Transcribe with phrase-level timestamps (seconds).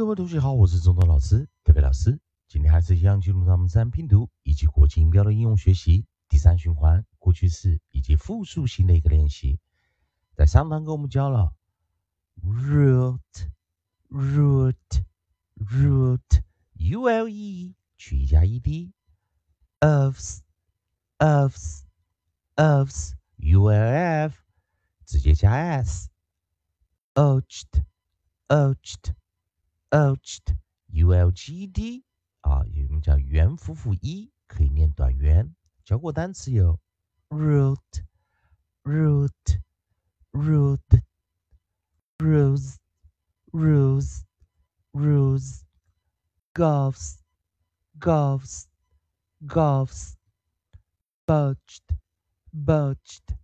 [0.00, 2.18] 各位同学好，我是中东老师，特别老师。
[2.48, 9.60] 今天还是一样进入到我们自然拼读以及国际音标的应用学习第三循环过去式以及复数型的一个练习。
[10.34, 11.54] 在上堂课我们教了
[12.42, 13.20] root
[14.08, 15.04] root
[15.58, 16.42] root
[16.78, 18.94] u l e 取一加 e d
[19.80, 20.38] ofs
[21.18, 21.82] ofs
[22.56, 24.34] ofs u l f
[25.04, 26.08] 直接加 s
[27.12, 27.84] urged
[28.48, 29.12] urged
[29.90, 32.04] urged u l g d
[32.40, 35.54] 啊，我们叫元辅辅一，可以念短元。
[35.84, 36.78] 教过单词有
[37.28, 38.04] root
[38.84, 39.60] root
[40.32, 41.02] root
[42.18, 42.76] rose
[43.52, 44.22] rose
[44.92, 45.62] rose
[46.54, 47.18] golfs
[47.98, 48.66] golfs
[49.40, 50.14] golfs
[51.26, 51.98] budged
[52.52, 53.36] budged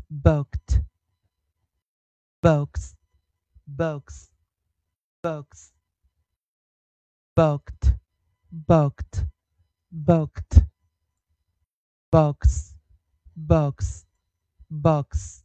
[0.10, 0.82] Booked.
[2.42, 2.96] Box
[3.68, 4.32] box
[5.22, 5.74] box
[7.36, 7.94] booked.
[8.52, 9.26] Booked.
[9.92, 10.66] Booked.
[12.12, 12.74] Box
[13.36, 14.06] box
[14.68, 15.44] box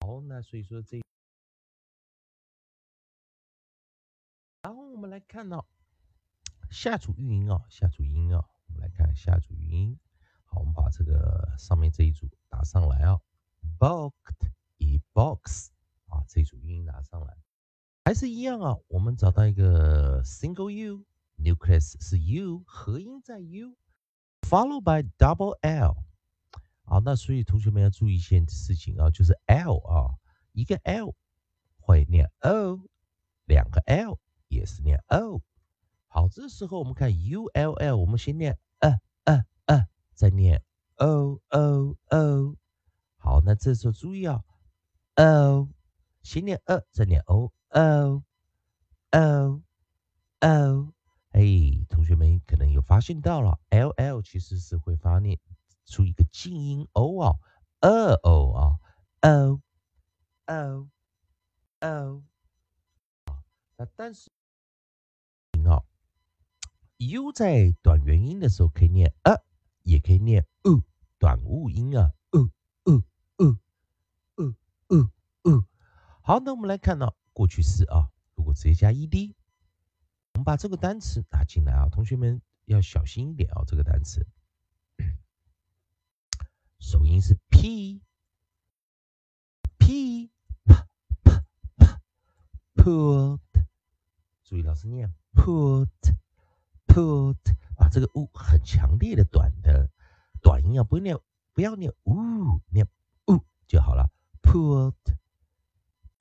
[0.00, 1.02] 好，那所以说这，
[4.62, 5.66] 然后我们来看到
[6.70, 9.98] 下组语音啊，下组音啊，我们来看下组语音。
[10.46, 13.20] 好，我们把这个上面这一组打上来啊。
[13.82, 15.70] Booked 以 box
[16.06, 17.36] 啊，这组音拿上来，
[18.04, 18.76] 还是一样啊。
[18.86, 25.96] 我们找到一个 single u，nucleus 是 u，合音在 u，followed by double l。
[26.84, 30.14] 好，那所以同学们要注意一件事情啊，就是 l 啊，
[30.52, 31.12] 一个 l
[31.80, 32.78] 会念 o，
[33.46, 34.16] 两个 l
[34.46, 35.42] 也是念 o。
[36.06, 40.62] 好，这时候我们看 u l l，我们先念呃呃呃，再念
[40.98, 42.56] o o o。
[43.22, 44.42] 好，那这时候注意啊
[45.14, 45.68] ，o
[46.22, 48.22] 先念 a，再念 o，o，o，o，
[51.30, 51.40] 哎，
[51.88, 55.38] 同学们可能有发现到了，l l 其实是会发念
[55.84, 57.38] 出一个静音 o 啊
[57.78, 58.80] ，o o 啊
[59.20, 59.60] ，o，o，o，
[63.76, 64.32] 那但是，
[65.64, 65.84] 啊
[66.96, 69.36] ，u 在短元音的时候可以念呃
[69.84, 70.82] 也可以念 u，
[71.20, 72.12] 短物音啊。
[72.32, 72.50] 嗯
[75.44, 75.64] 嗯，
[76.22, 79.34] 好，那我们来看到过去式啊，如果直接加 ed，
[80.34, 84.24] 我们把这个单词拿进来啊，同学们要小心一点啊，这个单词
[86.78, 88.00] 首音是 p
[89.78, 90.30] p
[90.64, 91.32] p
[92.74, 93.40] put，
[94.44, 95.88] 注意老师念 put
[96.86, 97.36] put
[97.76, 99.90] 啊，这个 u 很强烈的短的
[100.40, 101.18] 短音啊，不要念
[101.52, 102.86] 不要念 u，念
[103.26, 104.08] u 就好了。
[104.42, 104.94] put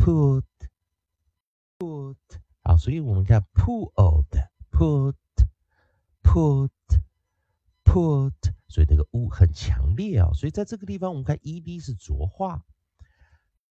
[0.01, 0.43] put
[1.77, 2.17] put
[2.63, 3.91] 好，所以我们看 put,
[4.71, 5.15] put,
[6.23, 6.71] put
[7.83, 8.33] put，
[8.67, 12.65] 所以这个 u 很强烈啊，所以在这个地方我们看 ed 是浊化。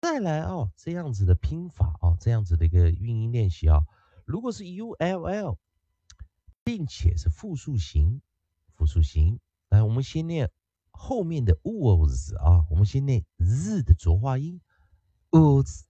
[0.02, 3.86] 再来哦，这样子的拼法哦，这样子的一个运音练习啊，
[4.26, 5.58] 如果是 ull，
[6.64, 8.22] 并且是复数形，
[8.74, 9.40] 复数形，
[9.70, 10.52] 来，我们先念
[10.90, 14.60] 后面的 was 啊，我们先念 z 的浊化音。
[15.32, 15.82] words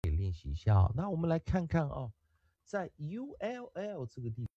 [0.00, 0.90] 可以练习一下。
[0.94, 2.10] 那我们来看看哦，
[2.64, 4.48] 在 u l l 这个地，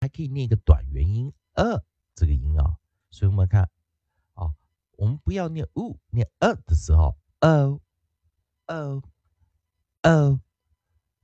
[0.00, 1.84] 还可以念一个短元音呃
[2.14, 2.78] 这个音啊。
[3.10, 3.70] 所以我们看
[4.32, 4.54] 啊，
[4.96, 7.82] 我们不要念 u，念呃的时候，o
[8.66, 9.02] o
[10.02, 10.40] o，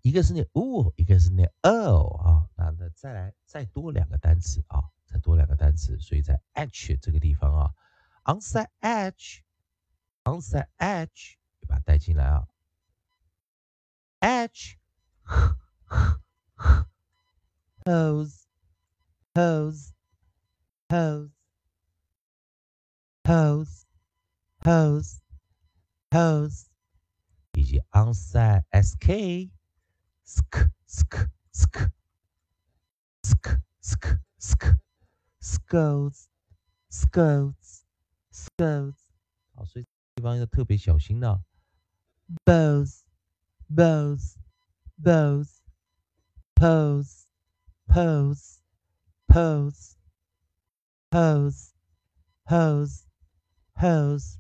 [0.05, 2.47] 一个是念 u，一个是念 o 啊。
[2.57, 5.99] 那那再来再多两个单词啊，再多两个单词。
[5.99, 7.73] 所以在 h 这个地方啊
[8.25, 9.43] ，onside h。
[10.25, 12.47] onside h，把它带进来啊。
[14.21, 14.77] h
[17.87, 18.45] hose
[19.35, 19.93] hose
[20.91, 21.31] hose
[23.25, 23.85] hose
[24.61, 25.19] hose
[26.11, 26.67] hose，
[27.55, 29.51] 以及 onside sk
[30.24, 31.92] sk sk sk
[33.24, 34.78] sk sk sk
[35.42, 36.28] scolds
[36.90, 37.84] scolds
[38.32, 38.98] scolds，
[39.56, 39.86] 好，所以。
[40.16, 41.42] 地方要特别小心的。
[42.46, 43.04] bows
[43.70, 44.36] bows
[45.02, 45.62] bows
[46.56, 47.26] pose
[47.88, 48.60] pose
[49.28, 49.96] pose
[51.10, 51.74] pose
[52.46, 53.06] pose
[53.74, 54.40] pose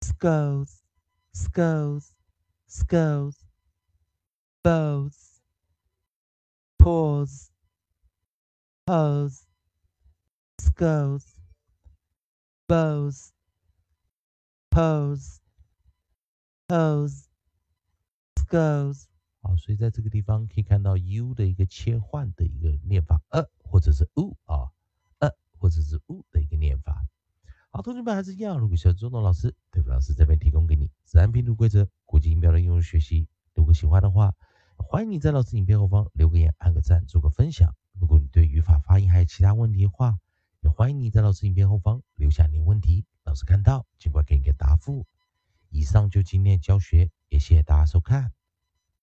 [0.00, 0.84] skulls
[1.32, 2.14] skulls
[2.68, 3.44] skulls
[4.63, 5.41] bows.
[6.77, 7.51] Pause
[8.85, 9.45] pose
[10.59, 11.25] skulls.
[12.67, 13.31] Bows.
[14.71, 15.39] Pose
[16.67, 17.25] pose
[18.47, 19.05] goes
[19.41, 24.69] 好，所以在这个地方可以看到 u 的一个切换的一个念法，呃，或者是 u 啊，
[25.17, 27.03] 呃，或者是 u 的一个念法。
[27.71, 33.27] 好，同学们还是一样，如果想周董老师，对付老师这边提供给你自然拼读规则、国际音标的应用学习。
[33.55, 34.35] 如果喜欢的话，
[34.91, 37.75] 欢迎你在老师影片后方留个言、按个赞、做个分享。
[37.99, 40.17] 如果你对语法、发音还有其他问题的话，
[40.61, 43.05] 也欢迎你在老师影片后方留下你的问题。
[43.23, 45.05] 老师看到，尽快给你个答复。
[45.69, 48.31] 以上就今天教学，也谢谢大家收看。